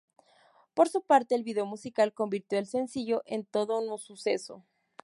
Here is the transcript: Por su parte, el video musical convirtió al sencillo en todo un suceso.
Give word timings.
Por 0.73 0.89
su 0.89 1.03
parte, 1.03 1.35
el 1.35 1.43
video 1.43 1.67
musical 1.67 2.11
convirtió 2.11 2.57
al 2.57 2.65
sencillo 2.65 3.21
en 3.27 3.45
todo 3.45 3.77
un 3.77 3.99
suceso. 3.99 4.65